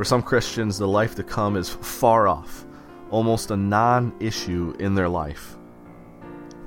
For 0.00 0.04
some 0.04 0.22
Christians, 0.22 0.78
the 0.78 0.88
life 0.88 1.14
to 1.16 1.22
come 1.22 1.58
is 1.58 1.68
far 1.68 2.26
off, 2.26 2.64
almost 3.10 3.50
a 3.50 3.56
non 3.58 4.14
issue 4.18 4.74
in 4.78 4.94
their 4.94 5.10
life. 5.10 5.58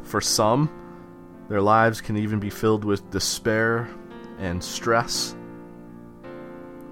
For 0.04 0.22
some, 0.22 0.70
their 1.50 1.60
lives 1.60 2.00
can 2.00 2.16
even 2.16 2.40
be 2.40 2.52
filled 2.52 2.86
with 2.86 3.10
despair 3.10 3.90
and 4.38 4.64
stress. 4.64 5.36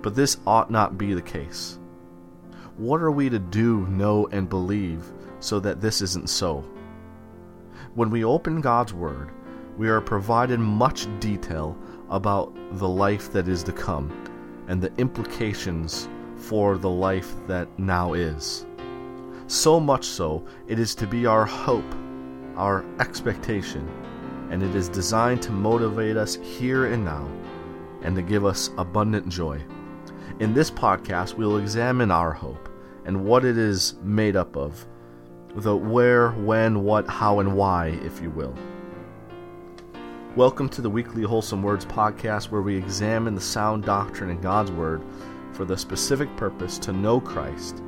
But 0.02 0.16
this 0.16 0.38
ought 0.48 0.72
not 0.72 0.98
be 0.98 1.14
the 1.14 1.22
case. 1.22 1.78
What 2.76 3.02
are 3.02 3.12
we 3.12 3.30
to 3.30 3.38
do, 3.38 3.86
know, 3.86 4.26
and 4.32 4.50
believe 4.50 5.12
so 5.42 5.60
that 5.60 5.80
this 5.80 6.02
isn't 6.02 6.28
so? 6.28 6.66
When 7.94 8.10
we 8.10 8.24
open 8.24 8.62
God's 8.62 8.96
Word, 8.96 9.30
we 9.78 9.90
are 9.90 10.02
provided 10.02 10.60
much 10.60 11.06
detail 11.20 11.78
about 12.10 12.52
the 12.80 12.90
life 12.90 13.32
that 13.32 13.48
is 13.48 13.62
to 13.62 13.72
come 13.72 14.10
and 14.68 14.82
the 14.82 14.92
implications 14.96 16.10
for 16.42 16.78
the 16.78 16.90
life 16.90 17.36
that 17.48 17.68
now 17.78 18.14
is. 18.14 18.66
So 19.48 19.80
much 19.80 20.06
so, 20.06 20.44
it 20.68 20.80
is 20.80 20.96
to 20.96 21.08
be 21.08 21.26
our 21.26 21.46
hope, 21.46 21.96
our 22.56 22.84
expectation, 23.00 23.88
and 24.50 24.64
it 24.64 24.76
is 24.76 24.90
designed 24.90 25.42
to 25.44 25.52
motivate 25.52 26.18
us 26.18 26.36
here 26.36 26.88
and 26.88 27.06
now 27.06 27.30
and 28.02 28.16
to 28.16 28.22
give 28.22 28.44
us 28.44 28.72
abundant 28.78 29.30
joy. 29.30 29.62
In 30.40 30.54
this 30.54 30.72
podcast, 30.72 31.36
we'll 31.36 31.58
examine 31.58 32.10
our 32.10 32.32
hope 32.32 32.70
and 33.06 33.24
what 33.24 33.46
it 33.46 33.58
is 33.58 33.96
made 34.02 34.36
up 34.36 34.58
of 34.58 34.86
the 35.56 35.76
where, 35.76 36.32
when, 36.32 36.84
what, 36.84 37.08
how, 37.08 37.40
and 37.40 37.56
why, 37.56 37.88
if 38.04 38.22
you 38.22 38.32
will. 38.32 38.56
Welcome 40.36 40.70
to 40.70 40.82
the 40.82 40.90
weekly 40.90 41.24
Wholesome 41.24 41.62
Words 41.62 41.86
podcast, 41.86 42.50
where 42.52 42.62
we 42.62 42.78
examine 42.78 43.36
the 43.36 43.42
sound 43.42 43.84
doctrine 43.84 44.30
in 44.30 44.40
God's 44.40 44.72
Word 44.72 45.02
for 45.54 45.66
the 45.66 45.78
specific 45.78 46.36
purpose 46.38 46.78
to 46.80 46.94
know 46.94 47.20
Christ, 47.20 47.82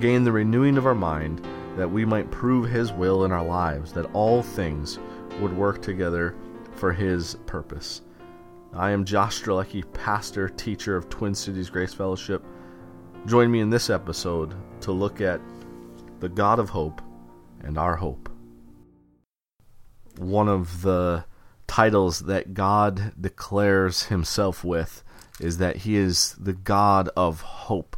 gain 0.00 0.24
the 0.24 0.32
renewing 0.32 0.76
of 0.76 0.86
our 0.86 0.94
mind, 0.94 1.46
that 1.76 1.90
we 1.90 2.04
might 2.04 2.30
prove 2.30 2.68
His 2.68 2.92
will 2.92 3.24
in 3.24 3.32
our 3.32 3.44
lives, 3.44 3.92
that 3.92 4.12
all 4.14 4.42
things 4.42 4.98
would 5.40 5.56
work 5.56 5.80
together 5.82 6.34
for 6.72 6.92
His 6.92 7.36
purpose. 7.46 8.02
I 8.72 8.90
am 8.90 9.04
Josh 9.04 9.42
Strelecki, 9.42 9.84
pastor, 9.92 10.48
teacher 10.48 10.96
of 10.96 11.08
Twin 11.08 11.34
Cities 11.34 11.70
Grace 11.70 11.94
Fellowship. 11.94 12.44
Join 13.26 13.50
me 13.50 13.60
in 13.60 13.70
this 13.70 13.90
episode 13.90 14.54
to 14.82 14.92
look 14.92 15.20
at 15.20 15.40
the 16.20 16.28
God 16.28 16.58
of 16.58 16.70
hope 16.70 17.00
and 17.62 17.78
our 17.78 17.96
hope. 17.96 18.28
One 20.18 20.48
of 20.48 20.82
the 20.82 21.24
titles 21.66 22.20
that 22.20 22.54
God 22.54 23.12
declares 23.20 24.04
himself 24.04 24.64
with 24.64 25.04
is 25.40 25.58
that 25.58 25.78
he 25.78 25.96
is 25.96 26.34
the 26.38 26.52
God 26.52 27.08
of 27.16 27.40
hope. 27.40 27.96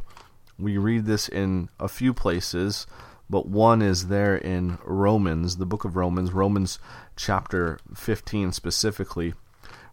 We 0.59 0.77
read 0.77 1.05
this 1.05 1.27
in 1.27 1.69
a 1.79 1.87
few 1.87 2.13
places, 2.13 2.85
but 3.29 3.47
one 3.47 3.81
is 3.81 4.07
there 4.07 4.35
in 4.35 4.77
Romans, 4.83 5.57
the 5.57 5.65
book 5.65 5.85
of 5.85 5.95
Romans, 5.95 6.31
Romans 6.31 6.79
chapter 7.15 7.79
15 7.95 8.51
specifically, 8.51 9.33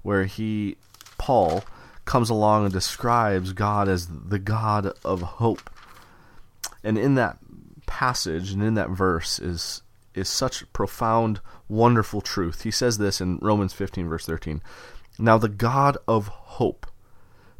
where 0.03 0.25
he, 0.25 0.77
Paul, 1.17 1.65
comes 2.05 2.31
along 2.31 2.65
and 2.65 2.73
describes 2.73 3.53
God 3.53 3.89
as 3.89 4.09
the 4.09 4.39
God 4.39 4.93
of 5.05 5.23
hope. 5.23 5.71
And 6.83 6.99
in 6.99 7.15
that 7.15 7.39
passage 7.87 8.53
and 8.53 8.63
in 8.63 8.75
that 8.75 8.91
verse 8.91 9.39
is 9.39 9.83
is 10.15 10.29
such 10.29 10.71
profound, 10.73 11.41
wonderful 11.69 12.21
truth. 12.21 12.63
He 12.63 12.71
says 12.71 12.99
this 12.99 13.21
in 13.21 13.39
Romans 13.41 13.73
15, 13.73 14.09
verse 14.09 14.27
13. 14.27 14.61
Now 15.19 15.39
the 15.39 15.49
God 15.49 15.97
of 16.09 16.29
hope 16.29 16.87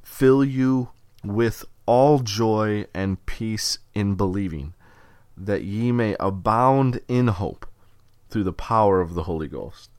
fill 0.09 0.43
you 0.43 0.89
with 1.23 1.65
all 1.87 2.19
joy 2.19 2.85
and 2.95 3.25
peace 3.27 3.79
in 3.95 4.15
believing, 4.15 4.75
that 5.37 5.63
ye 5.63 5.93
may 5.93 6.17
abound 6.19 7.01
in 7.07 7.29
hope 7.29 7.67
through 8.29 8.43
the 8.43 8.53
power 8.53 9.01
of 9.01 9.15
the 9.15 9.25
Holy 9.25 9.47
Ghost. 9.47 9.91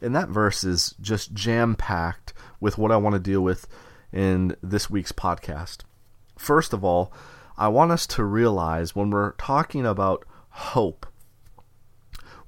And 0.00 0.16
that 0.16 0.28
verse 0.28 0.64
is 0.64 0.94
just 1.00 1.34
jam 1.34 1.74
packed 1.74 2.32
with 2.60 2.78
what 2.78 2.90
I 2.90 2.96
want 2.96 3.14
to 3.14 3.18
deal 3.18 3.42
with 3.42 3.66
in 4.12 4.56
this 4.62 4.88
week's 4.88 5.12
podcast. 5.12 5.80
First 6.38 6.72
of 6.72 6.82
all, 6.82 7.12
I 7.58 7.68
want 7.68 7.92
us 7.92 8.06
to 8.08 8.24
realize 8.24 8.96
when 8.96 9.10
we're 9.10 9.32
talking 9.32 9.84
about 9.84 10.24
hope, 10.48 11.04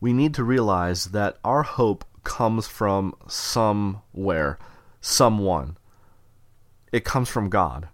we 0.00 0.12
need 0.12 0.32
to 0.34 0.44
realize 0.44 1.06
that 1.06 1.38
our 1.44 1.64
hope 1.64 2.04
comes 2.22 2.66
from 2.66 3.14
somewhere, 3.28 4.58
someone. 5.00 5.76
It 6.94 7.04
comes 7.04 7.28
from 7.28 7.50
God. 7.50 7.88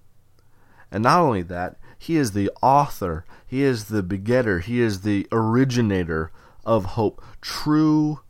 And 0.92 1.04
not 1.04 1.20
only 1.20 1.40
that, 1.44 1.78
He 1.98 2.18
is 2.18 2.32
the 2.32 2.50
author, 2.60 3.24
He 3.46 3.62
is 3.62 3.86
the 3.86 4.02
begetter, 4.02 4.58
He 4.58 4.82
is 4.82 5.00
the 5.00 5.26
originator 5.32 6.30
of 6.66 6.84
hope. 6.84 7.24
True, 7.40 8.20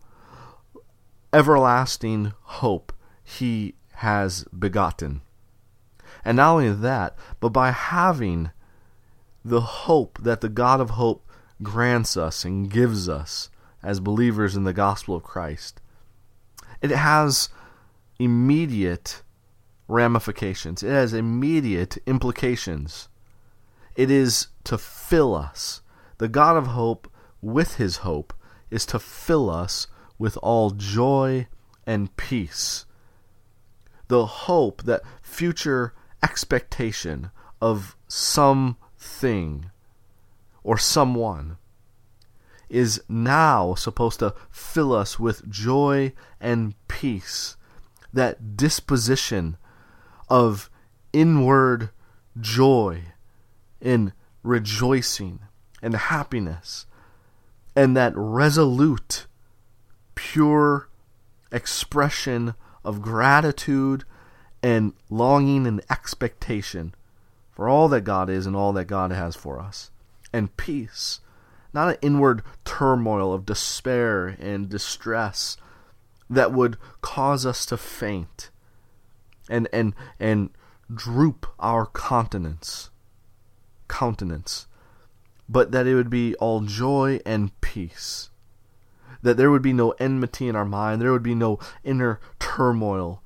everlasting 1.32 2.34
hope 2.42 2.92
He 3.24 3.74
has 3.94 4.44
begotten. 4.56 5.22
And 6.24 6.36
not 6.36 6.52
only 6.52 6.72
that, 6.72 7.18
but 7.40 7.48
by 7.48 7.72
having 7.72 8.52
the 9.44 9.62
hope 9.62 10.20
that 10.22 10.40
the 10.40 10.48
God 10.48 10.80
of 10.80 10.90
hope 10.90 11.28
grants 11.64 12.16
us 12.16 12.44
and 12.44 12.70
gives 12.70 13.08
us 13.08 13.50
as 13.82 13.98
believers 13.98 14.54
in 14.54 14.62
the 14.62 14.72
gospel 14.72 15.16
of 15.16 15.24
Christ. 15.24 15.80
It 16.80 16.90
has 16.90 17.48
immediate 18.20 19.22
ramifications, 19.90 20.82
it 20.82 20.90
has 20.90 21.12
immediate 21.12 21.98
implications. 22.06 23.08
It 23.96 24.10
is 24.10 24.48
to 24.64 24.78
fill 24.78 25.34
us. 25.34 25.82
The 26.18 26.28
God 26.28 26.56
of 26.56 26.68
hope, 26.68 27.10
with 27.42 27.76
his 27.76 27.98
hope, 27.98 28.32
is 28.70 28.86
to 28.86 28.98
fill 28.98 29.50
us 29.50 29.88
with 30.18 30.38
all 30.42 30.70
joy 30.70 31.48
and 31.86 32.14
peace. 32.16 32.86
The 34.08 34.26
hope, 34.26 34.82
that 34.84 35.02
future 35.22 35.94
expectation 36.22 37.30
of 37.60 37.96
some 38.06 38.76
thing 38.98 39.70
or 40.62 40.76
someone 40.78 41.56
is 42.68 43.02
now 43.08 43.74
supposed 43.74 44.20
to 44.20 44.34
fill 44.50 44.92
us 44.92 45.18
with 45.18 45.48
joy 45.50 46.12
and 46.40 46.74
peace. 46.86 47.56
That 48.12 48.56
disposition 48.56 49.56
of 50.30 50.70
inward 51.12 51.90
joy 52.40 53.02
and 53.82 54.12
rejoicing 54.42 55.40
and 55.82 55.94
happiness, 55.94 56.86
and 57.74 57.96
that 57.96 58.12
resolute, 58.14 59.26
pure 60.14 60.88
expression 61.50 62.54
of 62.84 63.02
gratitude 63.02 64.04
and 64.62 64.92
longing 65.08 65.66
and 65.66 65.80
expectation 65.90 66.94
for 67.50 67.68
all 67.68 67.88
that 67.88 68.02
God 68.02 68.30
is 68.30 68.46
and 68.46 68.54
all 68.54 68.72
that 68.74 68.86
God 68.86 69.10
has 69.10 69.34
for 69.34 69.58
us. 69.58 69.90
And 70.32 70.56
peace, 70.56 71.20
not 71.72 71.88
an 71.88 71.96
inward 72.00 72.42
turmoil 72.64 73.32
of 73.32 73.46
despair 73.46 74.28
and 74.28 74.68
distress 74.68 75.56
that 76.28 76.52
would 76.52 76.76
cause 77.00 77.44
us 77.44 77.66
to 77.66 77.76
faint 77.76 78.50
and 79.50 79.68
and 79.72 79.94
and 80.18 80.50
droop 80.92 81.46
our 81.58 81.86
countenance 81.86 82.90
countenance 83.88 84.66
but 85.48 85.72
that 85.72 85.86
it 85.86 85.94
would 85.94 86.10
be 86.10 86.34
all 86.36 86.60
joy 86.60 87.20
and 87.26 87.58
peace 87.60 88.30
that 89.22 89.36
there 89.36 89.50
would 89.50 89.62
be 89.62 89.72
no 89.72 89.90
enmity 89.98 90.48
in 90.48 90.56
our 90.56 90.64
mind 90.64 91.02
there 91.02 91.12
would 91.12 91.22
be 91.22 91.34
no 91.34 91.58
inner 91.84 92.18
turmoil 92.38 93.22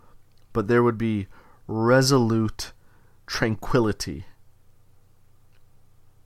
but 0.52 0.66
there 0.66 0.82
would 0.82 0.98
be 0.98 1.26
resolute 1.66 2.72
tranquility 3.26 4.25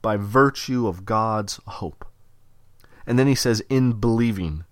by 0.03 0.17
virtue 0.17 0.87
of 0.87 1.05
God's 1.05 1.61
hope. 1.67 2.07
And 3.07 3.19
then 3.19 3.27
he 3.27 3.35
says, 3.35 3.63
in 3.69 3.95
believing. 3.95 4.65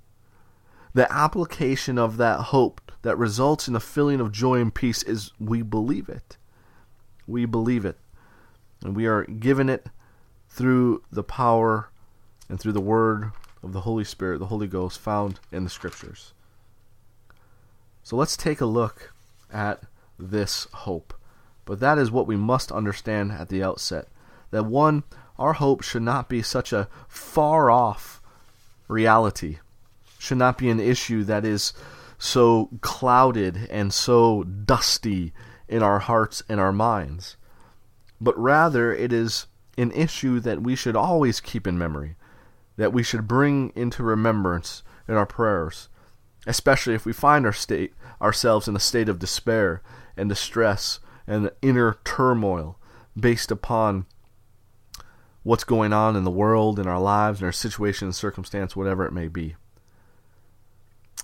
The 0.96 1.12
application 1.12 1.98
of 1.98 2.16
that 2.16 2.40
hope 2.40 2.90
that 3.02 3.18
results 3.18 3.68
in 3.68 3.76
a 3.76 3.80
feeling 3.80 4.18
of 4.18 4.32
joy 4.32 4.62
and 4.62 4.74
peace 4.74 5.02
is 5.02 5.30
we 5.38 5.60
believe 5.60 6.08
it. 6.08 6.38
We 7.26 7.44
believe 7.44 7.84
it. 7.84 7.98
And 8.82 8.96
we 8.96 9.04
are 9.04 9.24
given 9.24 9.68
it 9.68 9.88
through 10.48 11.02
the 11.12 11.22
power 11.22 11.90
and 12.48 12.58
through 12.58 12.72
the 12.72 12.80
word 12.80 13.32
of 13.62 13.74
the 13.74 13.82
Holy 13.82 14.04
Spirit, 14.04 14.38
the 14.38 14.46
Holy 14.46 14.66
Ghost, 14.66 14.98
found 14.98 15.38
in 15.52 15.64
the 15.64 15.68
Scriptures. 15.68 16.32
So 18.02 18.16
let's 18.16 18.34
take 18.34 18.62
a 18.62 18.64
look 18.64 19.12
at 19.52 19.82
this 20.18 20.66
hope. 20.72 21.12
But 21.66 21.78
that 21.80 21.98
is 21.98 22.10
what 22.10 22.26
we 22.26 22.36
must 22.36 22.72
understand 22.72 23.32
at 23.32 23.50
the 23.50 23.62
outset. 23.62 24.08
That 24.50 24.64
one, 24.64 25.04
our 25.38 25.52
hope 25.52 25.82
should 25.82 26.00
not 26.00 26.30
be 26.30 26.40
such 26.40 26.72
a 26.72 26.88
far 27.06 27.70
off 27.70 28.22
reality, 28.88 29.58
should 30.26 30.38
not 30.38 30.58
be 30.58 30.68
an 30.68 30.80
issue 30.80 31.24
that 31.24 31.44
is 31.44 31.72
so 32.18 32.68
clouded 32.80 33.66
and 33.70 33.92
so 33.94 34.42
dusty 34.42 35.32
in 35.68 35.82
our 35.82 36.00
hearts 36.00 36.42
and 36.48 36.60
our 36.60 36.72
minds. 36.72 37.36
but 38.20 38.38
rather 38.38 38.94
it 38.94 39.12
is 39.12 39.46
an 39.76 39.92
issue 39.92 40.40
that 40.40 40.62
we 40.62 40.74
should 40.74 40.96
always 40.96 41.38
keep 41.40 41.66
in 41.66 41.76
memory, 41.76 42.16
that 42.76 42.92
we 42.92 43.02
should 43.02 43.28
bring 43.28 43.72
into 43.74 44.02
remembrance 44.02 44.82
in 45.06 45.14
our 45.14 45.26
prayers, 45.26 45.88
especially 46.46 46.94
if 46.94 47.04
we 47.04 47.12
find 47.12 47.44
our 47.44 47.52
state, 47.52 47.92
ourselves 48.20 48.68
in 48.68 48.76
a 48.76 48.80
state 48.80 49.08
of 49.08 49.18
despair 49.18 49.82
and 50.16 50.28
distress 50.28 50.98
and 51.26 51.50
inner 51.60 51.98
turmoil 52.04 52.78
based 53.18 53.50
upon 53.50 54.06
what's 55.42 55.64
going 55.64 55.92
on 55.92 56.16
in 56.16 56.24
the 56.24 56.30
world, 56.30 56.78
in 56.78 56.86
our 56.86 57.00
lives, 57.00 57.40
in 57.40 57.46
our 57.46 57.52
situation 57.52 58.08
and 58.08 58.14
circumstance, 58.14 58.74
whatever 58.74 59.04
it 59.06 59.12
may 59.12 59.28
be. 59.28 59.56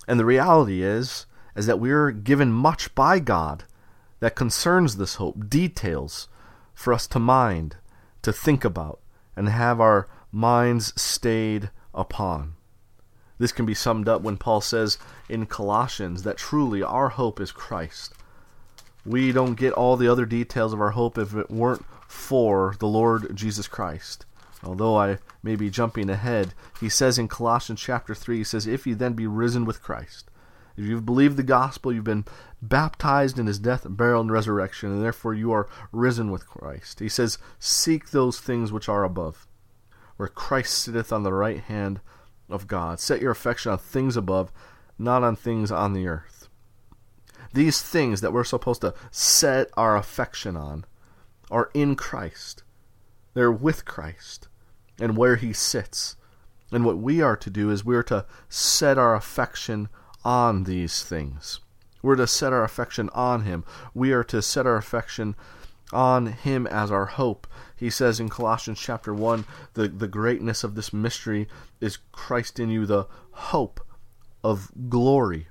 And 0.07 0.19
the 0.19 0.25
reality 0.25 0.83
is, 0.83 1.25
is 1.55 1.65
that 1.65 1.79
we're 1.79 2.11
given 2.11 2.51
much 2.51 2.93
by 2.95 3.19
God 3.19 3.63
that 4.19 4.35
concerns 4.35 4.97
this 4.97 5.15
hope, 5.15 5.49
details 5.49 6.27
for 6.73 6.93
us 6.93 7.07
to 7.07 7.19
mind, 7.19 7.77
to 8.21 8.33
think 8.33 8.63
about, 8.65 8.99
and 9.35 9.49
have 9.49 9.79
our 9.79 10.07
minds 10.31 10.99
stayed 10.99 11.69
upon. 11.93 12.53
This 13.37 13.51
can 13.51 13.65
be 13.65 13.73
summed 13.73 14.07
up 14.07 14.21
when 14.21 14.37
Paul 14.37 14.61
says 14.61 14.97
in 15.27 15.45
Colossians 15.45 16.23
that 16.23 16.37
truly 16.37 16.81
our 16.81 17.09
hope 17.09 17.39
is 17.39 17.51
Christ. 17.51 18.13
We 19.05 19.31
don't 19.31 19.55
get 19.55 19.73
all 19.73 19.97
the 19.97 20.07
other 20.07 20.25
details 20.25 20.71
of 20.71 20.79
our 20.79 20.91
hope 20.91 21.17
if 21.17 21.35
it 21.35 21.51
weren't 21.51 21.85
for 22.07 22.75
the 22.79 22.87
Lord 22.87 23.35
Jesus 23.35 23.67
Christ. 23.67 24.25
Although 24.63 24.95
I 24.95 25.17
may 25.43 25.55
be 25.57 25.69
jumping 25.69 26.09
ahead, 26.09 26.53
he 26.79 26.89
says 26.89 27.19
in 27.19 27.27
Colossians 27.27 27.81
chapter 27.81 28.15
3, 28.15 28.37
he 28.37 28.43
says, 28.43 28.65
If 28.65 28.87
you 28.87 28.95
then 28.95 29.13
be 29.13 29.27
risen 29.27 29.65
with 29.65 29.83
Christ, 29.83 30.31
if 30.75 30.85
you've 30.85 31.05
believed 31.05 31.37
the 31.37 31.43
gospel, 31.43 31.93
you've 31.93 32.03
been 32.03 32.25
baptized 32.61 33.37
in 33.37 33.45
his 33.45 33.59
death, 33.59 33.85
burial, 33.87 34.21
and 34.21 34.31
resurrection, 34.31 34.91
and 34.91 35.03
therefore 35.03 35.33
you 35.33 35.51
are 35.51 35.69
risen 35.91 36.31
with 36.31 36.47
Christ. 36.47 36.99
He 36.99 37.09
says, 37.09 37.37
Seek 37.59 38.09
those 38.09 38.39
things 38.39 38.71
which 38.71 38.89
are 38.89 39.03
above, 39.03 39.45
where 40.17 40.29
Christ 40.29 40.79
sitteth 40.79 41.11
on 41.11 41.23
the 41.23 41.33
right 41.33 41.59
hand 41.59 41.99
of 42.49 42.67
God. 42.67 42.99
Set 42.99 43.21
your 43.21 43.31
affection 43.31 43.71
on 43.71 43.77
things 43.77 44.17
above, 44.17 44.51
not 44.97 45.23
on 45.23 45.35
things 45.35 45.71
on 45.71 45.93
the 45.93 46.07
earth. 46.07 46.47
These 47.53 47.83
things 47.83 48.21
that 48.21 48.33
we're 48.33 48.43
supposed 48.43 48.81
to 48.81 48.95
set 49.11 49.69
our 49.77 49.95
affection 49.95 50.57
on 50.57 50.85
are 51.51 51.69
in 51.75 51.95
Christ. 51.95 52.63
They're 53.35 53.51
with 53.51 53.85
Christ 53.85 54.47
and 54.99 55.17
where 55.17 55.35
he 55.35 55.53
sits. 55.53 56.15
And 56.71 56.85
what 56.85 56.97
we 56.97 57.21
are 57.21 57.37
to 57.37 57.49
do 57.49 57.69
is 57.69 57.85
we're 57.85 58.03
to 58.03 58.25
set 58.49 58.97
our 58.97 59.15
affection 59.15 59.89
on 60.23 60.63
these 60.63 61.03
things. 61.03 61.59
We're 62.01 62.15
to 62.15 62.27
set 62.27 62.53
our 62.53 62.63
affection 62.63 63.09
on 63.13 63.41
him. 63.41 63.63
We 63.93 64.11
are 64.11 64.23
to 64.25 64.41
set 64.41 64.65
our 64.65 64.75
affection 64.75 65.35
on 65.91 66.27
him 66.27 66.67
as 66.67 66.91
our 66.91 67.05
hope. 67.05 67.47
He 67.75 67.89
says 67.89 68.19
in 68.19 68.29
Colossians 68.29 68.79
chapter 68.79 69.13
1, 69.13 69.45
the, 69.73 69.87
the 69.87 70.07
greatness 70.07 70.63
of 70.63 70.75
this 70.75 70.91
mystery 70.91 71.47
is 71.79 71.99
Christ 72.11 72.59
in 72.59 72.69
you, 72.69 72.85
the 72.85 73.05
hope 73.31 73.79
of 74.43 74.71
glory. 74.89 75.47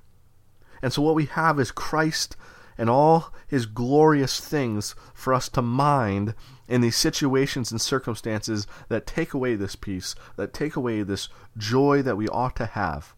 And 0.81 0.91
so 0.91 1.01
what 1.01 1.15
we 1.15 1.25
have 1.25 1.59
is 1.59 1.71
Christ 1.71 2.35
and 2.77 2.89
all 2.89 3.33
his 3.47 3.65
glorious 3.65 4.39
things 4.39 4.95
for 5.13 5.33
us 5.33 5.47
to 5.49 5.61
mind 5.61 6.35
in 6.67 6.81
these 6.81 6.95
situations 6.95 7.71
and 7.71 7.81
circumstances 7.81 8.67
that 8.87 9.05
take 9.05 9.33
away 9.33 9.55
this 9.55 9.75
peace, 9.75 10.15
that 10.37 10.53
take 10.53 10.75
away 10.75 11.03
this 11.03 11.29
joy 11.57 12.01
that 12.01 12.17
we 12.17 12.27
ought 12.29 12.55
to 12.55 12.65
have. 12.65 13.13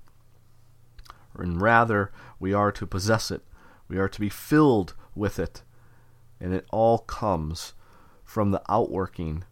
And 1.38 1.62
rather, 1.62 2.12
we 2.40 2.54
are 2.54 2.72
to 2.72 2.88
possess 2.88 3.30
it. 3.30 3.42
We 3.88 3.98
are 3.98 4.10
to 4.10 4.20
be 4.20 4.30
filled 4.30 4.94
with 5.14 5.38
it. 5.38 5.64
And 6.40 6.54
it 6.54 6.66
all 6.72 7.00
comes 7.00 7.74
from 8.24 8.52
the 8.52 8.62
outworking 8.70 9.44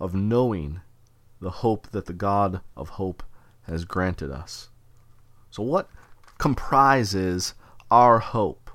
of 0.00 0.14
knowing 0.14 0.80
the 1.40 1.50
hope 1.50 1.90
that 1.90 2.06
the 2.06 2.12
God 2.12 2.60
of 2.76 2.90
hope 2.90 3.22
has 3.62 3.84
granted 3.84 4.30
us. 4.30 4.70
So, 5.50 5.62
what 5.62 5.88
comprises 6.38 7.54
our 7.90 8.18
hope? 8.18 8.70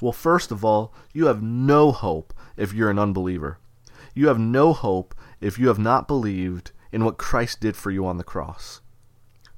Well, 0.00 0.12
first 0.12 0.50
of 0.50 0.64
all, 0.64 0.92
you 1.12 1.26
have 1.26 1.42
no 1.42 1.92
hope 1.92 2.34
if 2.56 2.72
you're 2.72 2.90
an 2.90 2.98
unbeliever. 2.98 3.58
You 4.18 4.28
have 4.28 4.38
no 4.38 4.72
hope 4.72 5.14
if 5.42 5.58
you 5.58 5.68
have 5.68 5.78
not 5.78 6.08
believed 6.08 6.72
in 6.90 7.04
what 7.04 7.18
Christ 7.18 7.60
did 7.60 7.76
for 7.76 7.90
you 7.90 8.06
on 8.06 8.16
the 8.16 8.24
cross. 8.24 8.80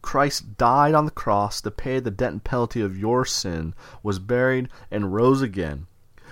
Christ 0.03 0.57
died 0.57 0.95
on 0.95 1.05
the 1.05 1.13
cross 1.13 1.61
to 1.61 1.71
pay 1.71 2.01
the 2.01 2.11
debt 2.11 2.33
and 2.33 2.43
penalty 2.43 2.81
of 2.81 2.99
your 2.99 3.25
sin, 3.25 3.73
was 4.03 4.19
buried, 4.19 4.69
and 4.91 5.15
rose 5.15 5.43
again, 5.43 5.87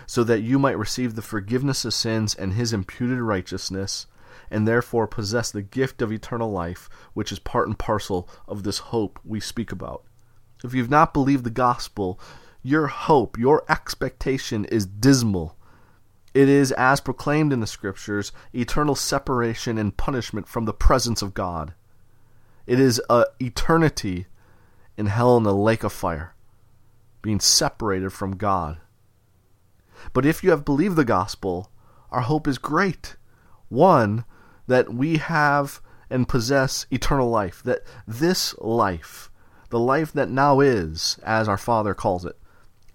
so 0.08 0.25
that 0.25 0.40
you 0.40 0.58
might 0.58 0.76
receive 0.76 1.14
the 1.14 1.23
forgiveness 1.23 1.84
of 1.84 1.94
sins 1.94 2.34
and 2.34 2.55
his 2.55 2.73
imputed 2.73 3.20
righteousness, 3.20 4.08
and 4.50 4.67
therefore 4.67 5.06
possess 5.06 5.52
the 5.52 5.62
gift 5.62 6.02
of 6.02 6.11
eternal 6.11 6.50
life, 6.50 6.88
which 7.14 7.31
is 7.31 7.38
part 7.38 7.69
and 7.69 7.78
parcel 7.78 8.28
of 8.49 8.64
this 8.64 8.78
hope 8.78 9.20
we 9.25 9.38
speak 9.38 9.70
about. 9.70 10.02
If 10.64 10.75
you've 10.75 10.90
not 10.90 11.14
believed 11.14 11.44
the 11.44 11.50
gospel, 11.50 12.19
your 12.61 12.88
hope, 12.88 13.38
your 13.38 13.62
expectation 13.70 14.64
is 14.64 14.84
dismal 14.84 15.55
it 16.36 16.50
is, 16.50 16.70
as 16.72 17.00
proclaimed 17.00 17.50
in 17.50 17.60
the 17.60 17.66
Scriptures, 17.66 18.30
eternal 18.52 18.94
separation 18.94 19.78
and 19.78 19.96
punishment 19.96 20.46
from 20.46 20.66
the 20.66 20.74
presence 20.74 21.22
of 21.22 21.32
God. 21.32 21.72
It 22.66 22.78
is 22.78 23.00
a 23.08 23.24
eternity 23.40 24.26
in 24.98 25.06
hell 25.06 25.38
in 25.38 25.44
the 25.44 25.54
lake 25.54 25.82
of 25.82 25.94
fire, 25.94 26.34
being 27.22 27.40
separated 27.40 28.10
from 28.10 28.36
God. 28.36 28.76
But 30.12 30.26
if 30.26 30.44
you 30.44 30.50
have 30.50 30.62
believed 30.62 30.96
the 30.96 31.06
gospel, 31.06 31.70
our 32.10 32.20
hope 32.20 32.46
is 32.46 32.58
great. 32.58 33.16
One, 33.70 34.26
that 34.66 34.92
we 34.92 35.16
have 35.16 35.80
and 36.10 36.28
possess 36.28 36.84
eternal 36.90 37.30
life, 37.30 37.62
that 37.62 37.80
this 38.06 38.54
life, 38.58 39.30
the 39.70 39.78
life 39.78 40.12
that 40.12 40.28
now 40.28 40.60
is, 40.60 41.18
as 41.24 41.48
our 41.48 41.56
Father 41.56 41.94
calls 41.94 42.26
it, 42.26 42.38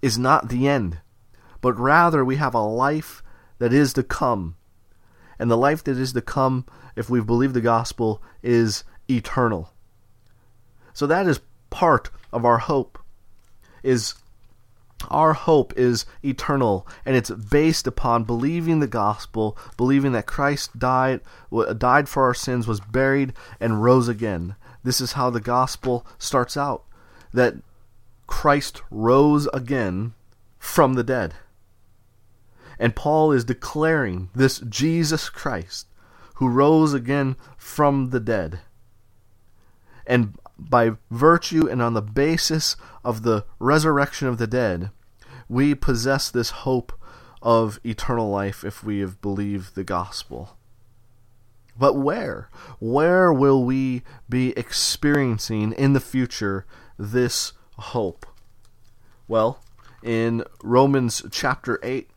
is 0.00 0.16
not 0.16 0.48
the 0.48 0.68
end, 0.68 1.00
but 1.60 1.76
rather 1.76 2.24
we 2.24 2.36
have 2.36 2.54
a 2.54 2.60
life 2.60 3.20
that 3.62 3.72
is 3.72 3.92
to 3.92 4.02
come. 4.02 4.56
And 5.38 5.48
the 5.48 5.56
life 5.56 5.84
that 5.84 5.96
is 5.96 6.14
to 6.14 6.20
come, 6.20 6.66
if 6.96 7.08
we 7.08 7.20
believe 7.20 7.52
the 7.52 7.60
gospel, 7.60 8.20
is 8.42 8.82
eternal. 9.08 9.70
So 10.92 11.06
that 11.06 11.28
is 11.28 11.38
part 11.70 12.10
of 12.32 12.44
our 12.44 12.58
hope. 12.58 12.98
Is 13.84 14.16
our 15.12 15.32
hope 15.34 15.72
is 15.76 16.06
eternal 16.24 16.88
and 17.06 17.14
it's 17.14 17.30
based 17.30 17.86
upon 17.86 18.24
believing 18.24 18.80
the 18.80 18.88
gospel, 18.88 19.56
believing 19.76 20.10
that 20.10 20.26
Christ 20.26 20.76
died 20.76 21.20
died 21.78 22.08
for 22.08 22.24
our 22.24 22.34
sins, 22.34 22.66
was 22.66 22.80
buried 22.80 23.32
and 23.60 23.84
rose 23.84 24.08
again. 24.08 24.56
This 24.82 25.00
is 25.00 25.12
how 25.12 25.30
the 25.30 25.40
gospel 25.40 26.04
starts 26.18 26.56
out. 26.56 26.82
That 27.32 27.54
Christ 28.26 28.82
rose 28.90 29.46
again 29.54 30.14
from 30.58 30.94
the 30.94 31.04
dead. 31.04 31.34
And 32.82 32.96
Paul 32.96 33.30
is 33.30 33.44
declaring 33.44 34.28
this 34.34 34.58
Jesus 34.58 35.30
Christ 35.30 35.86
who 36.34 36.48
rose 36.48 36.92
again 36.92 37.36
from 37.56 38.10
the 38.10 38.18
dead. 38.18 38.58
And 40.04 40.36
by 40.58 40.96
virtue 41.08 41.68
and 41.68 41.80
on 41.80 41.94
the 41.94 42.02
basis 42.02 42.74
of 43.04 43.22
the 43.22 43.44
resurrection 43.60 44.26
of 44.26 44.38
the 44.38 44.48
dead, 44.48 44.90
we 45.48 45.76
possess 45.76 46.28
this 46.28 46.50
hope 46.50 46.92
of 47.40 47.78
eternal 47.84 48.28
life 48.28 48.64
if 48.64 48.82
we 48.82 48.98
have 48.98 49.22
believed 49.22 49.76
the 49.76 49.84
gospel. 49.84 50.56
But 51.78 51.94
where? 51.94 52.50
Where 52.80 53.32
will 53.32 53.62
we 53.62 54.02
be 54.28 54.58
experiencing 54.58 55.70
in 55.74 55.92
the 55.92 56.00
future 56.00 56.66
this 56.98 57.52
hope? 57.78 58.26
Well, 59.28 59.62
in 60.02 60.42
Romans 60.64 61.22
chapter 61.30 61.78
8, 61.84 62.08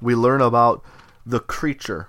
we 0.00 0.14
learn 0.14 0.40
about 0.40 0.84
the 1.24 1.40
creature, 1.40 2.08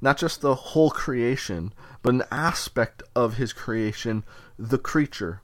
not 0.00 0.18
just 0.18 0.40
the 0.40 0.54
whole 0.54 0.90
creation, 0.90 1.72
but 2.02 2.14
an 2.14 2.22
aspect 2.30 3.02
of 3.14 3.34
his 3.34 3.52
creation, 3.52 4.24
the 4.58 4.78
creature. 4.78 5.42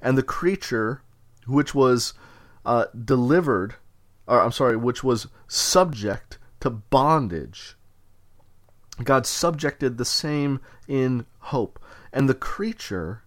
And 0.00 0.16
the 0.16 0.22
creature, 0.22 1.02
which 1.46 1.74
was 1.74 2.14
uh, 2.64 2.86
delivered, 3.04 3.74
or 4.26 4.40
I'm 4.40 4.52
sorry, 4.52 4.76
which 4.76 5.02
was 5.02 5.28
subject 5.46 6.38
to 6.60 6.70
bondage. 6.70 7.76
God 9.02 9.26
subjected 9.26 9.96
the 9.96 10.04
same 10.04 10.60
in 10.88 11.26
hope. 11.38 11.78
And 12.12 12.28
the 12.28 12.34
creature 12.34 13.22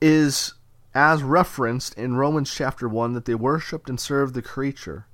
is, 0.00 0.54
as 0.94 1.22
referenced 1.22 1.94
in 1.94 2.16
Romans 2.16 2.52
chapter 2.52 2.88
1, 2.88 3.14
that 3.14 3.24
they 3.24 3.34
worshiped 3.34 3.88
and 3.88 3.98
served 3.98 4.34
the 4.34 4.42
creature 4.42 5.06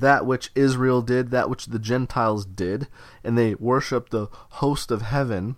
that 0.00 0.26
which 0.26 0.50
Israel 0.54 1.02
did, 1.02 1.30
that 1.30 1.48
which 1.48 1.66
the 1.66 1.78
Gentiles 1.78 2.44
did, 2.44 2.88
and 3.24 3.36
they 3.36 3.54
worship 3.54 4.10
the 4.10 4.28
host 4.30 4.90
of 4.90 5.02
heaven, 5.02 5.56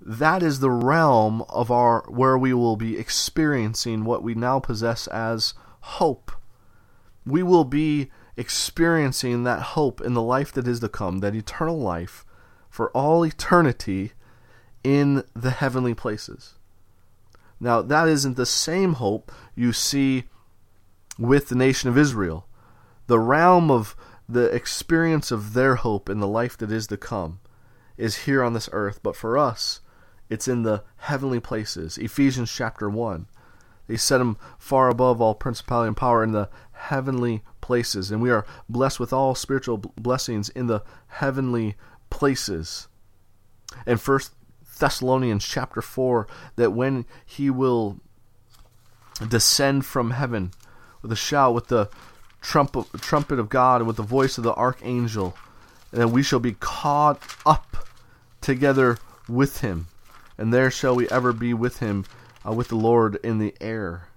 that 0.00 0.42
is 0.42 0.60
the 0.60 0.70
realm 0.70 1.42
of 1.48 1.70
our 1.70 2.04
where 2.08 2.38
we 2.38 2.52
will 2.52 2.76
be 2.76 2.98
experiencing 2.98 4.04
what 4.04 4.22
we 4.22 4.34
now 4.34 4.60
possess 4.60 5.06
as 5.08 5.54
hope. 5.80 6.30
We 7.26 7.42
will 7.42 7.64
be 7.64 8.10
experiencing 8.36 9.44
that 9.44 9.60
hope 9.60 10.00
in 10.00 10.14
the 10.14 10.22
life 10.22 10.52
that 10.52 10.68
is 10.68 10.80
to 10.80 10.88
come, 10.88 11.18
that 11.18 11.34
eternal 11.34 11.78
life 11.78 12.24
for 12.70 12.90
all 12.90 13.24
eternity 13.24 14.12
in 14.84 15.24
the 15.34 15.50
heavenly 15.50 15.94
places. 15.94 16.54
Now, 17.60 17.82
that 17.82 18.08
isn't 18.08 18.36
the 18.36 18.46
same 18.46 18.94
hope 18.94 19.32
you 19.56 19.72
see 19.72 20.24
with 21.18 21.48
the 21.48 21.56
nation 21.56 21.88
of 21.88 21.98
Israel. 21.98 22.47
The 23.08 23.18
realm 23.18 23.70
of 23.70 23.96
the 24.28 24.44
experience 24.54 25.30
of 25.30 25.54
their 25.54 25.76
hope 25.76 26.08
in 26.08 26.20
the 26.20 26.28
life 26.28 26.56
that 26.58 26.70
is 26.70 26.86
to 26.88 26.96
come 26.96 27.40
is 27.96 28.24
here 28.24 28.44
on 28.44 28.52
this 28.52 28.68
earth, 28.72 29.00
but 29.02 29.16
for 29.16 29.36
us, 29.36 29.80
it's 30.28 30.46
in 30.46 30.62
the 30.62 30.84
heavenly 30.98 31.40
places. 31.40 31.96
Ephesians 31.98 32.52
chapter 32.52 32.88
1. 32.88 33.26
They 33.86 33.96
set 33.96 34.20
him 34.20 34.36
far 34.58 34.90
above 34.90 35.22
all 35.22 35.34
principality 35.34 35.88
and 35.88 35.96
power 35.96 36.22
in 36.22 36.32
the 36.32 36.50
heavenly 36.72 37.42
places, 37.62 38.10
and 38.10 38.20
we 38.20 38.30
are 38.30 38.44
blessed 38.68 39.00
with 39.00 39.14
all 39.14 39.34
spiritual 39.34 39.78
blessings 39.78 40.50
in 40.50 40.66
the 40.66 40.82
heavenly 41.06 41.76
places. 42.10 42.88
And 43.86 43.98
First 43.98 44.34
Thessalonians 44.78 45.46
chapter 45.46 45.80
4 45.80 46.28
that 46.56 46.72
when 46.72 47.06
he 47.24 47.48
will 47.48 48.00
descend 49.26 49.86
from 49.86 50.10
heaven 50.10 50.52
with 51.00 51.10
a 51.10 51.16
shout, 51.16 51.54
with 51.54 51.68
the 51.68 51.88
trumpet, 52.40 52.86
trumpet 53.00 53.38
of 53.38 53.48
God, 53.48 53.82
with 53.82 53.96
the 53.96 54.02
voice 54.02 54.38
of 54.38 54.44
the 54.44 54.54
archangel, 54.54 55.36
and 55.92 56.00
then 56.00 56.10
we 56.10 56.22
shall 56.22 56.40
be 56.40 56.52
caught 56.52 57.22
up 57.44 57.88
together 58.40 58.98
with 59.28 59.60
him, 59.60 59.86
and 60.36 60.52
there 60.52 60.70
shall 60.70 60.94
we 60.94 61.08
ever 61.10 61.32
be 61.32 61.52
with 61.52 61.78
him, 61.78 62.04
uh, 62.46 62.52
with 62.52 62.68
the 62.68 62.76
Lord 62.76 63.18
in 63.22 63.38
the 63.38 63.54
air, 63.60 64.08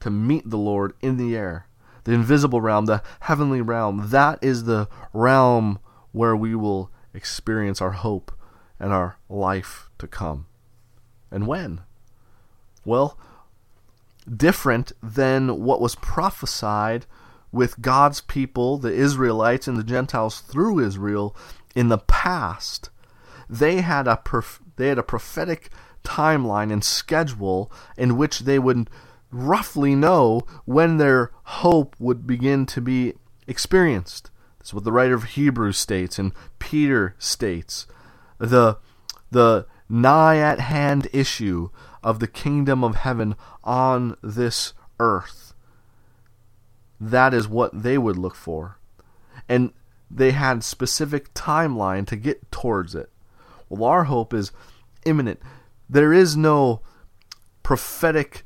to 0.00 0.10
meet 0.10 0.48
the 0.48 0.58
Lord 0.58 0.94
in 1.00 1.16
the 1.16 1.36
air. 1.36 1.66
The 2.04 2.12
invisible 2.12 2.62
realm, 2.62 2.86
the 2.86 3.02
heavenly 3.20 3.60
realm, 3.60 4.08
that 4.08 4.38
is 4.42 4.64
the 4.64 4.88
realm 5.12 5.78
where 6.12 6.34
we 6.34 6.54
will 6.54 6.90
experience 7.12 7.80
our 7.80 7.90
hope 7.90 8.32
and 8.78 8.92
our 8.92 9.18
life 9.28 9.90
to 9.98 10.06
come. 10.06 10.46
And 11.30 11.46
when? 11.46 11.82
Well, 12.84 13.18
different 14.24 14.92
than 15.02 15.62
what 15.62 15.80
was 15.80 15.94
prophesied 15.96 17.06
with 17.52 17.80
God's 17.80 18.20
people, 18.20 18.78
the 18.78 18.92
Israelites 18.92 19.66
and 19.66 19.76
the 19.76 19.84
Gentiles 19.84 20.40
through 20.40 20.80
Israel 20.80 21.36
in 21.74 21.88
the 21.88 21.98
past. 21.98 22.90
They 23.48 23.80
had 23.80 24.06
a 24.06 24.20
they 24.76 24.88
had 24.88 24.98
a 24.98 25.02
prophetic 25.02 25.70
timeline 26.04 26.72
and 26.72 26.84
schedule 26.84 27.70
in 27.96 28.16
which 28.16 28.40
they 28.40 28.58
would 28.58 28.88
roughly 29.30 29.94
know 29.94 30.42
when 30.64 30.96
their 30.96 31.30
hope 31.44 31.96
would 31.98 32.26
begin 32.26 32.66
to 32.66 32.80
be 32.80 33.14
experienced. 33.46 34.30
That's 34.58 34.74
what 34.74 34.84
the 34.84 34.92
writer 34.92 35.14
of 35.14 35.24
Hebrews 35.24 35.78
states 35.78 36.18
and 36.18 36.32
Peter 36.58 37.14
states. 37.18 37.86
The 38.38 38.78
the 39.30 39.66
nigh 39.88 40.38
at 40.38 40.60
hand 40.60 41.08
issue 41.12 41.70
of 42.02 42.18
the 42.18 42.26
kingdom 42.26 42.82
of 42.82 42.96
heaven 42.96 43.34
on 43.62 44.16
this 44.22 44.72
earth. 44.98 45.54
That 47.00 47.32
is 47.32 47.48
what 47.48 47.82
they 47.82 47.98
would 47.98 48.18
look 48.18 48.34
for. 48.34 48.78
And 49.48 49.72
they 50.10 50.32
had 50.32 50.64
specific 50.64 51.32
timeline 51.34 52.06
to 52.08 52.16
get 52.16 52.50
towards 52.50 52.94
it. 52.94 53.10
Well, 53.68 53.84
our 53.84 54.04
hope 54.04 54.34
is 54.34 54.52
imminent. 55.04 55.40
There 55.88 56.12
is 56.12 56.36
no 56.36 56.82
prophetic 57.62 58.44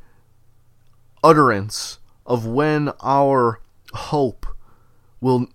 utterance 1.23 1.99
of 2.27 2.47
when 2.47 2.91
our 3.03 3.61
hope 3.93 4.47
will 5.21 5.47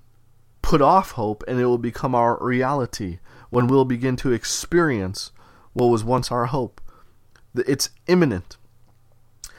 put 0.62 0.82
off 0.82 1.12
hope 1.12 1.44
and 1.48 1.60
it 1.60 1.66
will 1.66 1.78
become 1.78 2.16
our 2.16 2.38
reality, 2.42 3.20
when 3.50 3.68
we'll 3.68 3.86
begin 3.86 4.16
to 4.18 4.32
experience 4.32 5.32
what 5.74 5.88
was 5.88 6.04
once 6.04 6.32
our 6.32 6.48
hope. 6.48 6.82
It's 7.56 7.90
imminent. 8.08 8.58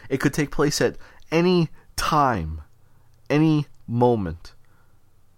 It 0.09 0.19
could 0.21 0.35
take 0.35 0.51
place 0.51 0.81
at 0.81 0.97
any 1.31 1.69
time, 1.97 2.63
any 3.29 3.67
moment. 3.87 4.55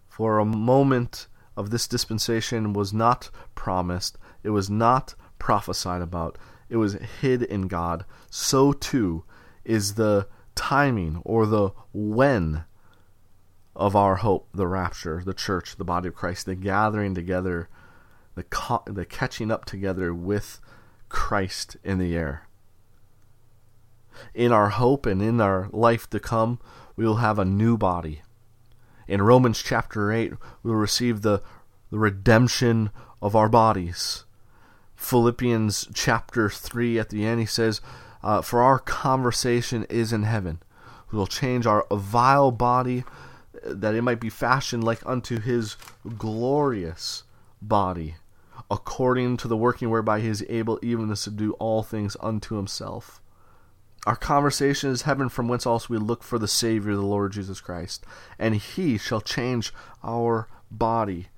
For 0.09 0.39
a 0.39 0.45
moment 0.45 1.27
of 1.57 1.71
this 1.71 1.89
dispensation 1.89 2.73
was 2.73 2.93
not 2.93 3.31
promised, 3.55 4.19
it 4.43 4.51
was 4.51 4.71
not 4.71 5.15
prophesied 5.39 6.03
about, 6.03 6.39
it 6.69 6.77
was 6.77 6.95
hid 7.21 7.43
in 7.43 7.69
God. 7.69 8.05
So 8.31 8.73
too 8.73 9.25
is 9.65 9.95
the 9.95 10.27
timing 10.55 11.21
or 11.25 11.47
the 11.47 11.71
when 11.93 12.65
of 13.75 13.97
our 13.97 14.17
hope, 14.17 14.49
the 14.55 14.67
rapture, 14.67 15.23
the 15.25 15.35
church, 15.35 15.77
the 15.77 15.85
body 15.85 16.09
of 16.09 16.15
Christ, 16.15 16.47
the 16.47 16.55
gathering 16.55 17.15
together, 17.15 17.69
the, 18.35 18.45
the 18.87 19.05
catching 19.05 19.51
up 19.51 19.65
together 19.65 20.13
with 20.13 20.61
Christ 21.13 21.77
in 21.85 21.99
the 21.99 22.17
air. 22.17 22.49
In 24.35 24.51
our 24.51 24.71
hope 24.71 25.07
and 25.07 25.23
in 25.23 25.41
our 25.41 25.69
life 25.71 26.09
to 26.11 26.19
come, 26.19 26.59
we 26.97 27.07
will 27.07 27.17
have 27.17 27.39
a 27.39 27.45
new 27.45 27.77
body. 27.77 28.23
In 29.07 29.23
Romans 29.23 29.63
chapter 29.63 30.11
8, 30.11 30.33
we 30.63 30.71
will 30.71 30.79
receive 30.79 31.23
the, 31.23 31.43
the 31.91 31.99
redemption 31.99 32.91
of 33.21 33.37
our 33.37 33.49
bodies. 33.49 34.25
Philippians 34.97 35.89
chapter 35.95 36.49
3 36.49 36.99
at 36.99 37.11
the 37.11 37.25
end, 37.25 37.41
he 37.41 37.47
says, 37.47 37.81
uh, 38.23 38.41
For 38.41 38.63
our 38.63 38.79
conversation 38.79 39.85
is 39.91 40.13
in 40.13 40.23
heaven. 40.23 40.63
We 41.11 41.19
will 41.19 41.27
change 41.27 41.67
our 41.67 41.87
vile 41.91 42.51
body 42.51 43.05
that 43.65 43.95
it 43.95 44.03
might 44.03 44.21
be 44.21 44.31
fashioned 44.31 44.83
like 44.83 45.05
unto 45.05 45.41
his 45.41 45.77
glorious 46.17 47.25
body, 47.61 48.17
according 48.73 49.37
to 49.37 49.47
the 49.47 49.57
working 49.57 49.91
whereby 49.91 50.19
he 50.19 50.29
is 50.29 50.45
able 50.49 50.79
even 50.81 51.09
to 51.09 51.15
subdue 51.15 51.53
all 51.59 51.83
things 51.83 52.17
unto 52.21 52.57
himself. 52.57 53.21
Our 54.07 54.17
conversation 54.17 54.91
is 54.91 55.03
heaven 55.03 55.29
from 55.29 55.47
whence 55.47 55.67
also 55.67 55.89
we 55.91 55.99
look 55.99 56.25
for 56.25 56.39
the 56.39 56.49
Savior, 56.49 56.95
the 56.97 57.03
Lord 57.03 57.33
Jesus 57.33 57.61
Christ, 57.61 58.05
and 58.39 58.57
he 58.57 58.97
shall 58.97 59.21
change 59.21 59.75
our 60.03 60.49
body. 60.71 61.29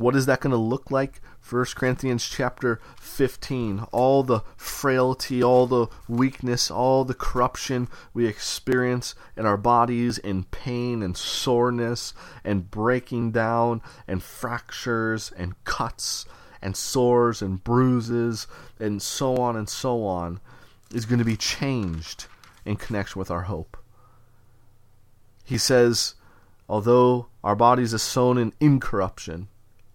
What 0.00 0.16
is 0.16 0.24
that 0.24 0.40
going 0.40 0.52
to 0.52 0.56
look 0.56 0.90
like? 0.90 1.20
1 1.46 1.66
Corinthians 1.74 2.26
chapter 2.26 2.80
15. 2.98 3.80
All 3.92 4.22
the 4.22 4.40
frailty, 4.56 5.42
all 5.42 5.66
the 5.66 5.88
weakness, 6.08 6.70
all 6.70 7.04
the 7.04 7.12
corruption 7.12 7.86
we 8.14 8.26
experience 8.26 9.14
in 9.36 9.44
our 9.44 9.58
bodies 9.58 10.16
in 10.16 10.44
pain 10.44 11.02
and 11.02 11.14
soreness 11.14 12.14
and 12.42 12.70
breaking 12.70 13.32
down 13.32 13.82
and 14.08 14.22
fractures 14.22 15.32
and 15.36 15.62
cuts 15.64 16.24
and 16.62 16.74
sores 16.78 17.42
and 17.42 17.62
bruises 17.62 18.46
and 18.78 19.02
so 19.02 19.36
on 19.36 19.54
and 19.54 19.68
so 19.68 20.02
on 20.06 20.40
is 20.94 21.04
going 21.04 21.18
to 21.18 21.26
be 21.26 21.36
changed 21.36 22.24
in 22.64 22.76
connection 22.76 23.18
with 23.18 23.30
our 23.30 23.42
hope. 23.42 23.76
He 25.44 25.58
says, 25.58 26.14
although 26.70 27.26
our 27.44 27.54
bodies 27.54 27.92
are 27.92 27.98
sown 27.98 28.38
in 28.38 28.54
incorruption, 28.60 29.48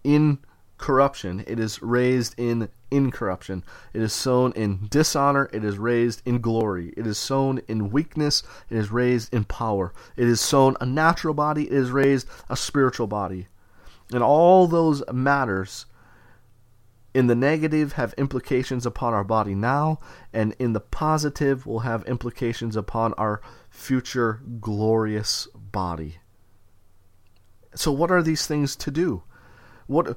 in 0.06 0.38
corruption, 0.78 1.42
it 1.48 1.58
is 1.58 1.82
raised 1.82 2.34
in 2.38 2.68
incorruption. 2.92 3.64
It 3.92 4.02
is 4.02 4.12
sown 4.12 4.52
in 4.52 4.86
dishonor, 4.88 5.50
it 5.52 5.64
is 5.64 5.78
raised 5.78 6.22
in 6.24 6.40
glory. 6.40 6.94
It 6.96 7.06
is 7.06 7.18
sown 7.18 7.60
in 7.66 7.90
weakness, 7.90 8.44
it 8.70 8.76
is 8.76 8.92
raised 8.92 9.34
in 9.34 9.44
power. 9.44 9.92
It 10.16 10.28
is 10.28 10.40
sown 10.40 10.76
a 10.80 10.86
natural 10.86 11.34
body, 11.34 11.64
it 11.64 11.72
is 11.72 11.90
raised 11.90 12.28
a 12.48 12.56
spiritual 12.56 13.08
body. 13.08 13.48
And 14.12 14.22
all 14.22 14.68
those 14.68 15.02
matters 15.12 15.86
in 17.12 17.26
the 17.26 17.34
negative 17.34 17.94
have 17.94 18.14
implications 18.16 18.86
upon 18.86 19.12
our 19.12 19.24
body 19.24 19.56
now, 19.56 19.98
and 20.32 20.54
in 20.60 20.72
the 20.72 20.80
positive 20.80 21.66
will 21.66 21.80
have 21.80 22.04
implications 22.04 22.76
upon 22.76 23.12
our 23.14 23.40
future 23.70 24.40
glorious 24.60 25.48
body. 25.54 26.18
So, 27.74 27.90
what 27.90 28.12
are 28.12 28.22
these 28.22 28.46
things 28.46 28.76
to 28.76 28.90
do? 28.90 29.22
What 29.86 30.16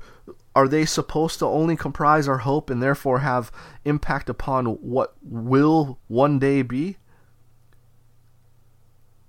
are 0.56 0.68
they 0.68 0.86
supposed 0.86 1.40
to 1.40 1.46
only 1.46 1.76
comprise 1.76 2.28
our 2.28 2.40
hope 2.40 2.70
and 2.70 2.82
therefore 2.82 3.20
have 3.20 3.52
impact 3.86 4.30
upon 4.30 4.66
what 4.66 5.16
will 5.22 6.00
one 6.08 6.40
day 6.40 6.62
be? 6.62 6.98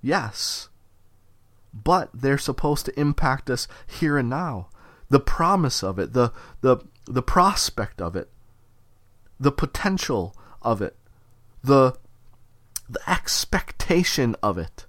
Yes. 0.02 0.68
But 1.72 2.10
they're 2.14 2.38
supposed 2.38 2.86
to 2.86 3.00
impact 3.00 3.50
us 3.50 3.68
here 3.86 4.16
and 4.18 4.30
now. 4.30 4.68
The 5.08 5.20
promise 5.20 5.82
of 5.82 5.98
it, 5.98 6.12
the 6.12 6.32
the 6.60 6.78
the 7.04 7.22
prospect 7.22 8.00
of 8.00 8.14
it, 8.14 8.30
the 9.40 9.50
potential 9.50 10.36
of 10.62 10.82
it, 10.82 10.96
the, 11.62 11.94
the 12.88 13.00
expectation 13.10 14.36
of 14.42 14.58
it, 14.58 14.86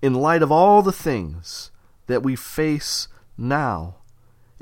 in 0.00 0.14
light 0.14 0.42
of 0.42 0.50
all 0.50 0.82
the 0.82 0.92
things 0.92 1.70
that 2.06 2.22
we 2.22 2.34
face 2.34 3.08
now, 3.36 3.96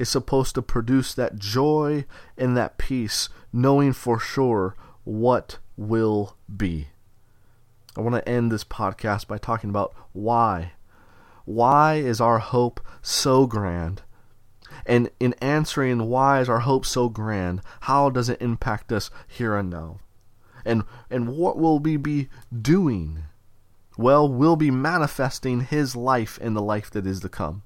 is 0.01 0.09
supposed 0.09 0.55
to 0.55 0.63
produce 0.63 1.15
that 1.15 1.39
joy 1.39 2.07
and 2.37 2.57
that 2.57 2.79
peace, 2.79 3.29
knowing 3.53 3.93
for 3.93 4.19
sure 4.19 4.75
what 5.05 5.59
will 5.77 6.37
be. 6.55 6.89
I 7.97 8.01
want 8.01 8.15
to 8.15 8.29
end 8.29 8.51
this 8.51 8.65
podcast 8.65 9.27
by 9.27 9.39
talking 9.39 9.71
about 9.71 9.95
why. 10.13 10.73
why 11.45 11.95
is 11.97 12.21
our 12.21 12.39
hope 12.39 12.81
so 13.03 13.47
grand? 13.47 14.03
And 14.87 15.11
in 15.19 15.35
answering 15.41 16.09
why 16.09 16.41
is 16.41 16.49
our 16.49 16.61
hope 16.61 16.87
so 16.87 17.09
grand, 17.09 17.61
how 17.81 18.09
does 18.09 18.29
it 18.29 18.41
impact 18.41 18.93
us 18.93 19.11
here 19.27 19.57
and 19.57 19.69
now? 19.69 19.99
And 20.65 20.85
and 21.11 21.37
what 21.37 21.59
will 21.59 21.79
we 21.79 21.97
be 21.97 22.29
doing? 22.57 23.25
Well, 23.99 24.29
we'll 24.29 24.57
be 24.57 24.71
manifesting 24.71 25.63
his 25.63 25.97
life 25.97 26.39
in 26.39 26.55
the 26.55 26.63
life 26.63 26.91
that 26.93 27.07
is 27.07 27.21
to 27.21 27.29
come. 27.29 27.63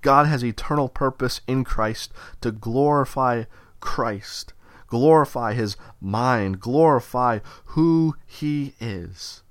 God 0.00 0.26
has 0.26 0.44
eternal 0.44 0.88
purpose 0.88 1.40
in 1.46 1.64
Christ 1.64 2.12
to 2.40 2.52
glorify 2.52 3.44
Christ, 3.80 4.52
glorify 4.86 5.54
his 5.54 5.76
mind, 6.00 6.60
glorify 6.60 7.40
who 7.66 8.16
he 8.26 8.74
is. 8.80 9.42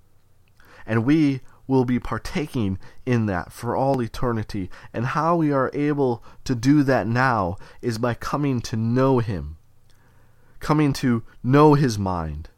And 0.85 1.05
we 1.05 1.41
will 1.67 1.83
be 1.83 1.99
partaking 1.99 2.79
in 3.05 3.25
that 3.25 3.51
for 3.51 3.75
all 3.75 4.01
eternity. 4.01 4.69
And 4.93 5.07
how 5.07 5.35
we 5.35 5.51
are 5.51 5.69
able 5.73 6.23
to 6.45 6.55
do 6.55 6.81
that 6.83 7.07
now 7.07 7.57
is 7.81 7.97
by 7.97 8.13
coming 8.13 8.61
to 8.61 8.77
know 8.77 9.19
him, 9.19 9.57
coming 10.59 10.93
to 10.93 11.23
know 11.43 11.73
his 11.73 11.99
mind, 11.99 12.49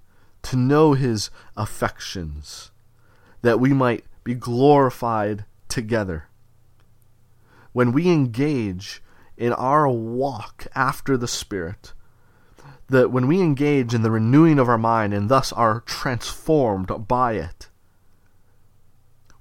to 0.43 0.55
know 0.55 0.93
his 0.93 1.31
affections, 1.57 2.69
that 3.41 3.59
we 3.59 3.73
might 3.73 4.05
be 4.23 4.35
glorified 4.35 5.45
together 5.67 6.28
when 7.73 7.91
we 7.91 8.09
engage 8.09 9.01
in 9.37 9.53
our 9.53 9.87
walk 9.87 10.67
after 10.75 11.17
the 11.17 11.27
Spirit, 11.27 11.93
that 12.87 13.11
when 13.11 13.27
we 13.27 13.39
engage 13.39 13.93
in 13.93 14.01
the 14.01 14.11
renewing 14.11 14.59
of 14.59 14.67
our 14.67 14.77
mind 14.77 15.13
and 15.13 15.29
thus 15.29 15.53
are 15.53 15.81
transformed 15.81 17.07
by 17.07 17.33
it, 17.33 17.69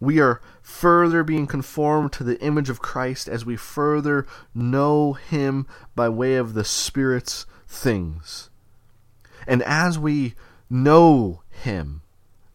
we 0.00 0.20
are 0.20 0.40
further 0.62 1.24
being 1.24 1.46
conformed 1.46 2.12
to 2.12 2.22
the 2.22 2.40
image 2.40 2.70
of 2.70 2.80
Christ 2.80 3.28
as 3.28 3.44
we 3.44 3.56
further 3.56 4.26
know 4.54 5.14
Him 5.14 5.66
by 5.96 6.08
way 6.08 6.36
of 6.36 6.54
the 6.54 6.64
Spirit's 6.64 7.46
things. 7.66 8.50
And 9.46 9.62
as 9.62 9.98
we 9.98 10.34
know 10.70 11.42
Him 11.50 12.02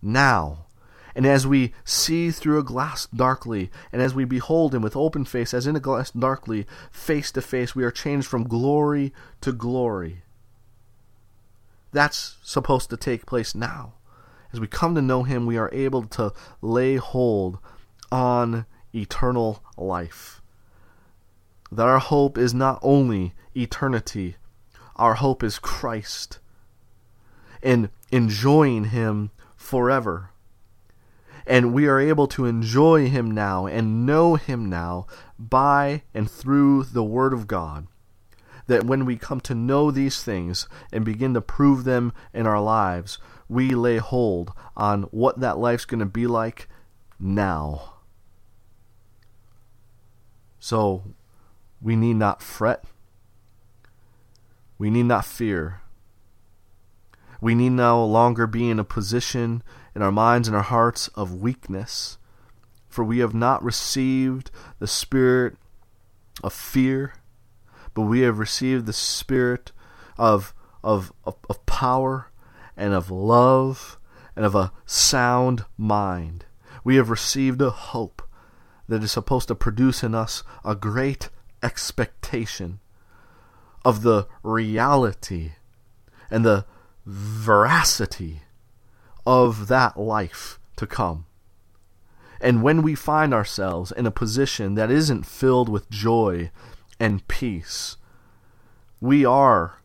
now, 0.02 0.68
and 1.16 1.26
as 1.26 1.46
we 1.46 1.74
see 1.86 2.32
through 2.32 2.60
a 2.60 2.64
glass 2.64 3.08
darkly, 3.08 3.70
and 3.92 4.02
as 4.02 4.16
we 4.16 4.26
behold 4.26 4.74
him 4.74 4.82
with 4.82 4.96
open 4.96 5.26
face, 5.26 5.54
as 5.54 5.68
in 5.68 5.76
a 5.76 5.80
glass 5.80 6.12
darkly, 6.12 6.66
face 6.92 7.32
to 7.34 7.42
face, 7.42 7.76
we 7.76 7.84
are 7.84 7.92
changed 7.92 8.28
from 8.28 8.48
glory 8.48 9.14
to 9.42 9.52
glory. 9.52 10.24
That's 11.92 12.38
supposed 12.42 12.90
to 12.90 12.98
take 12.98 13.28
place 13.28 13.54
now. 13.54 13.94
As 14.52 14.60
we 14.60 14.68
come 14.68 14.96
to 14.96 15.02
know 15.02 15.24
him, 15.24 15.46
we 15.46 15.58
are 15.58 15.70
able 15.72 16.04
to 16.04 16.34
lay 16.62 16.96
hold 16.96 17.60
on 18.12 18.66
eternal 18.94 19.64
life. 19.78 20.42
That 21.72 21.88
our 21.88 22.00
hope 22.00 22.38
is 22.38 22.54
not 22.54 22.80
only 22.82 23.34
eternity, 23.56 24.36
our 24.96 25.16
hope 25.16 25.44
is 25.44 25.60
Christ 25.60 26.40
and 27.64 27.90
enjoying 28.12 28.86
him 28.86 29.32
forever 29.56 30.33
and 31.46 31.74
we 31.74 31.88
are 31.88 32.00
able 32.00 32.28
to 32.28 32.46
enjoy 32.46 33.10
Him 33.10 33.32
now 33.32 33.66
and 33.66 34.06
know 34.06 34.36
Him 34.36 34.70
now 34.70 35.08
by 35.38 36.04
and 36.14 36.30
through 36.30 36.84
the 36.84 37.04
Word 37.04 37.34
of 37.34 37.48
God. 37.48 37.88
That 38.68 38.86
when 38.86 39.06
we 39.06 39.18
come 39.18 39.42
to 39.42 39.56
know 39.56 39.92
these 39.92 40.24
things 40.24 40.70
and 40.92 41.04
begin 41.04 41.34
to 41.34 41.42
prove 41.42 41.84
them 41.84 42.14
in 42.34 42.48
our 42.48 42.62
lives, 42.62 43.18
we 43.50 43.70
lay 43.72 43.98
hold 43.98 44.54
on 44.78 45.04
what 45.04 45.40
that 45.42 45.58
life's 45.58 45.86
going 45.86 46.00
to 46.00 46.06
be 46.06 46.28
like 46.28 46.70
now. 47.20 47.94
So 50.60 51.04
we 51.82 51.98
need 51.98 52.16
not 52.16 52.42
fret. 52.42 52.86
We 54.78 54.90
need 54.90 55.08
not 55.08 55.26
fear. 55.26 55.83
We 57.44 57.56
need 57.56 57.72
no 57.72 58.06
longer 58.06 58.48
be 58.48 58.70
in 58.70 58.80
a 58.80 58.86
position 58.86 59.64
in 59.94 60.02
our 60.02 60.14
minds 60.14 60.48
and 60.48 60.56
our 60.56 60.64
hearts 60.64 61.10
of 61.10 61.42
weakness. 61.42 62.18
For 62.88 63.04
we 63.04 63.18
have 63.18 63.34
not 63.34 63.62
received 63.62 64.50
the 64.80 64.88
spirit 64.88 65.58
of 66.42 66.54
fear, 66.54 67.16
but 67.94 68.04
we 68.04 68.22
have 68.22 68.40
received 68.40 68.86
the 68.86 68.94
spirit 68.94 69.74
of, 70.18 70.54
of, 70.86 71.12
of, 71.26 71.36
of 71.50 71.66
power 71.66 72.32
and 72.78 72.94
of 72.94 73.12
love 73.12 74.00
and 74.38 74.46
of 74.46 74.56
a 74.56 74.72
sound 74.86 75.66
mind. 75.78 76.46
We 76.86 76.96
have 76.96 77.10
received 77.10 77.62
a 77.62 77.72
hope 77.72 78.22
that 78.88 79.04
is 79.04 79.12
supposed 79.12 79.50
to 79.50 79.56
produce 79.56 80.02
in 80.02 80.16
us 80.16 80.44
a 80.64 80.76
great 80.76 81.28
expectation 81.62 82.80
of 83.84 84.02
the 84.02 84.28
reality 84.44 85.52
and 86.32 86.46
the 86.46 86.66
veracity 87.06 88.42
of 89.26 89.68
that 89.68 89.98
life 89.98 90.60
to 90.76 90.88
come. 90.88 91.26
And 92.42 92.62
when 92.62 92.82
we 92.82 92.96
find 92.96 93.34
ourselves 93.34 93.92
in 93.92 94.06
a 94.06 94.12
position 94.12 94.76
that 94.76 94.92
isn't 94.92 95.26
filled 95.26 95.70
with 95.70 95.90
joy 95.90 96.52
and 97.00 97.26
peace, 97.28 97.96
we 99.00 99.24
are 99.24 99.82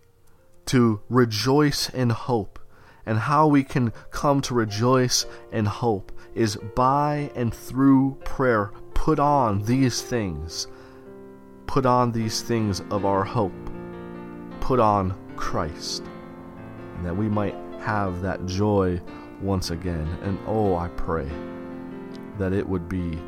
to 0.67 1.01
rejoice 1.09 1.89
in 1.89 2.11
hope. 2.11 2.59
And 3.07 3.21
how 3.21 3.47
we 3.47 3.65
can 3.65 3.93
come 4.11 4.43
to 4.43 4.55
rejoice 4.55 5.25
in 5.51 5.65
hope 5.65 6.13
is 6.35 6.57
by 6.75 7.31
and 7.35 7.55
through 7.55 8.19
prayer. 8.25 8.73
Put 8.93 9.19
on 9.19 9.63
these 9.63 10.03
things. 10.03 10.67
Put 11.67 11.87
on 11.87 12.13
these 12.13 12.43
things 12.43 12.83
of 12.91 13.07
our 13.07 13.25
hope. 13.25 13.53
Put 14.61 14.79
on 14.79 15.17
Christ. 15.37 16.03
And 16.99 17.07
that 17.07 17.17
we 17.17 17.29
might 17.29 17.55
have 17.81 18.21
that 18.23 18.45
joy 18.45 19.01
once 19.41 19.71
again. 19.71 20.07
And 20.23 20.39
oh, 20.47 20.75
I 20.75 20.89
pray 20.89 21.31
that 22.39 22.53
it 22.53 22.69
would 22.69 22.89
be 22.89 23.19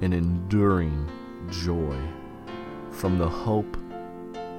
an 0.00 0.12
enduring 0.12 1.10
joy 1.50 1.96
from 2.90 3.18
the 3.18 3.28
hope 3.28 3.76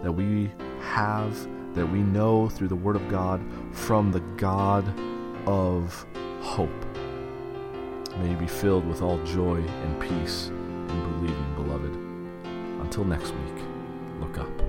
that 0.03 0.11
we 0.11 0.51
have, 0.81 1.35
that 1.75 1.85
we 1.85 1.99
know 1.99 2.49
through 2.49 2.67
the 2.67 2.75
Word 2.75 2.97
of 2.97 3.07
God, 3.07 3.41
from 3.71 4.11
the 4.11 4.19
God 4.37 4.85
of 5.47 6.05
hope. 6.41 6.69
May 8.17 8.31
you 8.31 8.37
be 8.37 8.47
filled 8.47 8.85
with 8.85 9.01
all 9.01 9.23
joy 9.23 9.57
and 9.57 9.99
peace 10.01 10.47
in 10.47 11.13
believing, 11.13 11.55
beloved. 11.55 11.95
Until 12.81 13.05
next 13.05 13.31
week, 13.31 13.63
look 14.19 14.37
up. 14.37 14.66